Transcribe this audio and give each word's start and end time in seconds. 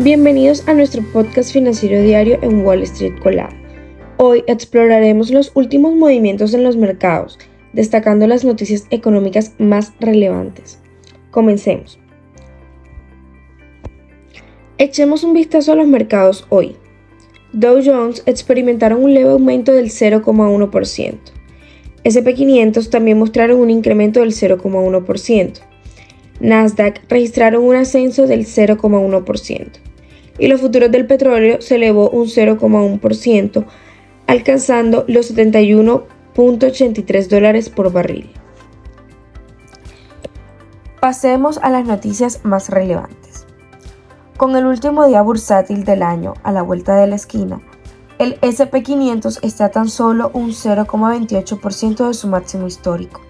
Bienvenidos 0.00 0.62
a 0.68 0.74
nuestro 0.74 1.02
podcast 1.12 1.52
financiero 1.52 2.00
diario 2.00 2.38
en 2.42 2.64
Wall 2.64 2.82
Street 2.82 3.18
Collab. 3.20 3.50
Hoy 4.16 4.44
exploraremos 4.46 5.32
los 5.32 5.50
últimos 5.56 5.92
movimientos 5.96 6.54
en 6.54 6.62
los 6.62 6.76
mercados, 6.76 7.36
destacando 7.72 8.28
las 8.28 8.44
noticias 8.44 8.86
económicas 8.90 9.54
más 9.58 9.92
relevantes. 9.98 10.78
Comencemos. 11.32 11.98
Echemos 14.78 15.24
un 15.24 15.34
vistazo 15.34 15.72
a 15.72 15.74
los 15.74 15.88
mercados 15.88 16.46
hoy. 16.48 16.76
Dow 17.52 17.80
Jones 17.84 18.22
experimentaron 18.24 19.02
un 19.02 19.14
leve 19.14 19.30
aumento 19.30 19.72
del 19.72 19.86
0,1%. 19.86 21.18
SP500 22.04 22.88
también 22.88 23.18
mostraron 23.18 23.58
un 23.58 23.70
incremento 23.70 24.20
del 24.20 24.30
0,1%. 24.30 25.54
Nasdaq 26.38 27.00
registraron 27.08 27.64
un 27.64 27.74
ascenso 27.74 28.28
del 28.28 28.46
0,1% 28.46 29.87
y 30.38 30.46
los 30.48 30.60
futuros 30.60 30.90
del 30.90 31.06
petróleo 31.06 31.60
se 31.60 31.74
elevó 31.76 32.10
un 32.10 32.26
0,1%, 32.26 33.64
alcanzando 34.26 35.04
los 35.08 35.34
71.83 35.34 37.28
dólares 37.28 37.68
por 37.70 37.92
barril. 37.92 38.30
Pasemos 41.00 41.58
a 41.58 41.70
las 41.70 41.86
noticias 41.86 42.44
más 42.44 42.70
relevantes. 42.70 43.46
Con 44.36 44.56
el 44.56 44.66
último 44.66 45.06
día 45.06 45.22
bursátil 45.22 45.84
del 45.84 46.02
año 46.02 46.34
a 46.42 46.52
la 46.52 46.62
vuelta 46.62 46.96
de 46.96 47.06
la 47.08 47.16
esquina, 47.16 47.60
el 48.18 48.40
SP500 48.40 49.38
está 49.42 49.70
tan 49.70 49.88
solo 49.88 50.30
un 50.34 50.50
0,28% 50.50 52.06
de 52.06 52.14
su 52.14 52.26
máximo 52.28 52.66
histórico. 52.66 53.20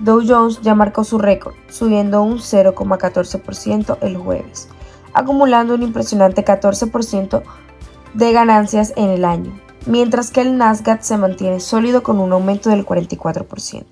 Dow 0.00 0.22
Jones 0.26 0.60
ya 0.62 0.74
marcó 0.74 1.04
su 1.04 1.18
récord, 1.18 1.54
subiendo 1.68 2.22
un 2.22 2.38
0,14% 2.38 3.98
el 4.02 4.16
jueves, 4.16 4.68
acumulando 5.14 5.74
un 5.74 5.82
impresionante 5.82 6.44
14% 6.44 7.42
de 8.14 8.32
ganancias 8.32 8.92
en 8.96 9.08
el 9.08 9.24
año, 9.24 9.58
mientras 9.86 10.30
que 10.30 10.40
el 10.40 10.58
Nasdaq 10.58 11.02
se 11.02 11.16
mantiene 11.16 11.60
sólido 11.60 12.02
con 12.02 12.20
un 12.20 12.32
aumento 12.32 12.70
del 12.70 12.84
44%. 12.84 13.84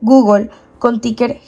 Google, 0.00 0.50
con 0.78 1.00
ticker 1.00 1.40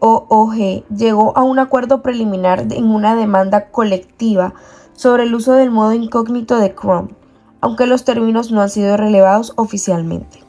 GOOG, 0.00 0.86
llegó 0.94 1.36
a 1.36 1.42
un 1.42 1.58
acuerdo 1.58 2.02
preliminar 2.02 2.66
en 2.70 2.90
una 2.90 3.16
demanda 3.16 3.70
colectiva 3.70 4.54
sobre 4.92 5.24
el 5.24 5.34
uso 5.34 5.54
del 5.54 5.70
modo 5.70 5.94
incógnito 5.94 6.58
de 6.58 6.74
Chrome, 6.74 7.14
aunque 7.60 7.86
los 7.86 8.04
términos 8.04 8.52
no 8.52 8.60
han 8.60 8.68
sido 8.68 8.96
relevados 8.96 9.54
oficialmente. 9.56 10.40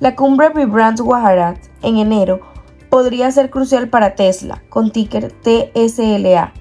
La 0.00 0.16
cumbre 0.16 0.50
Vibrant 0.50 0.98
Gujarat 1.00 1.58
en 1.82 1.98
enero 1.98 2.40
podría 2.88 3.30
ser 3.30 3.50
crucial 3.50 3.88
para 3.88 4.14
Tesla, 4.14 4.62
con 4.68 4.90
ticker 4.90 5.32
TSLA, 5.32 6.52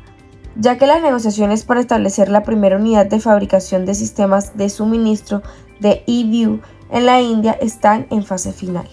ya 0.56 0.78
que 0.78 0.88
las 0.88 1.02
negociaciones 1.02 1.64
para 1.64 1.80
establecer 1.80 2.30
la 2.30 2.44
primera 2.44 2.78
unidad 2.78 3.06
de 3.06 3.20
fabricación 3.20 3.86
de 3.86 3.96
sistemas 3.96 4.58
de 4.58 4.70
suministro 4.70 5.42
de 5.80 6.04
eView 6.08 6.60
en 6.90 7.06
la 7.06 7.22
India 7.22 7.58
están 7.62 8.08
en 8.10 8.24
fase 8.24 8.52
final. 8.52 8.88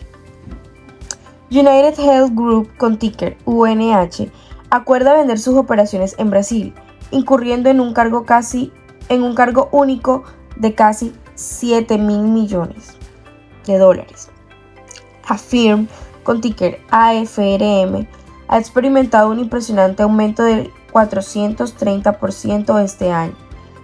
United 1.51 1.99
Health 1.99 2.33
Group, 2.35 2.77
con 2.77 2.99
ticker 2.99 3.37
UNH, 3.45 4.31
acuerda 4.71 5.15
vender 5.15 5.39
sus 5.39 5.57
operaciones 5.57 6.15
en 6.19 6.31
Brasil, 6.31 6.75
incurriendo 7.11 7.71
en 7.71 7.81
un 7.81 7.95
cargo, 7.95 8.25
casi, 8.25 8.73
en 9.09 9.23
un 9.23 9.35
cargo 9.35 9.69
único 9.71 10.25
de 10.57 10.75
casi 10.75 11.15
7 11.35 11.99
mil 11.99 12.23
millones 12.23 12.97
de 13.67 13.79
dólares. 13.79 14.31
Affirm, 15.27 15.89
con 16.25 16.41
ticker 16.41 16.81
AFRM, 16.91 18.09
ha 18.49 18.59
experimentado 18.59 19.31
un 19.31 19.39
impresionante 19.39 20.03
aumento 20.03 20.43
del 20.43 20.73
430% 20.93 22.83
este 22.83 23.13
año, 23.13 23.37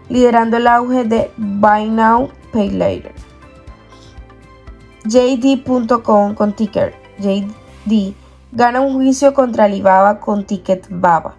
liderando 0.08 0.56
el 0.56 0.66
auge 0.66 1.04
de 1.04 1.30
Buy 1.36 1.88
Now, 1.88 2.30
Pay 2.52 2.70
Later. 2.70 3.12
JD.com 5.04 6.34
con 6.34 6.54
ticker 6.54 6.94
JD 7.18 8.14
gana 8.52 8.80
un 8.80 8.94
juicio 8.94 9.32
contra 9.32 9.64
Alibaba 9.64 10.18
con 10.20 10.44
ticket 10.44 10.86
BABA, 10.90 11.36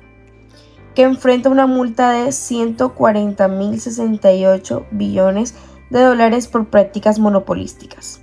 que 0.96 1.04
enfrenta 1.04 1.50
una 1.50 1.68
multa 1.68 2.12
de 2.12 2.30
140.068 2.30 4.86
billones 4.92 5.54
de 5.90 6.02
dólares 6.02 6.48
por 6.48 6.68
prácticas 6.68 7.20
monopolísticas. 7.20 8.22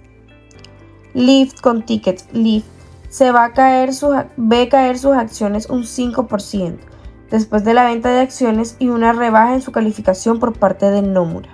Lyft 1.14 1.60
con 1.60 1.84
tickets 1.84 2.26
Lyft 2.32 2.66
se 3.08 3.32
va 3.32 3.44
a 3.44 3.52
caer 3.52 3.91
ve 4.36 4.69
caer 4.69 4.98
sus 4.98 5.12
acciones 5.12 5.69
un 5.70 5.82
5% 5.82 6.78
después 7.30 7.64
de 7.64 7.74
la 7.74 7.84
venta 7.84 8.10
de 8.10 8.20
acciones 8.20 8.76
y 8.78 8.88
una 8.88 9.12
rebaja 9.12 9.54
en 9.54 9.62
su 9.62 9.72
calificación 9.72 10.38
por 10.38 10.58
parte 10.58 10.91
de 10.91 11.02
Nomura. 11.02 11.50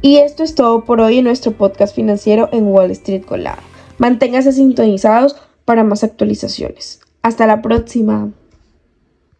Y 0.00 0.16
esto 0.16 0.42
es 0.42 0.54
todo 0.54 0.84
por 0.84 1.00
hoy 1.00 1.18
en 1.18 1.24
nuestro 1.24 1.52
podcast 1.52 1.94
financiero 1.94 2.48
en 2.52 2.66
Wall 2.66 2.90
Street 2.90 3.24
Collab. 3.24 3.58
Manténgase 3.98 4.52
sintonizados 4.52 5.36
para 5.64 5.84
más 5.84 6.02
actualizaciones. 6.02 7.00
Hasta 7.22 7.46
la 7.46 7.62
próxima. 7.62 8.30